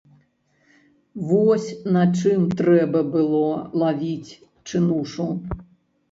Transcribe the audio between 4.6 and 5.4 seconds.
чынушу!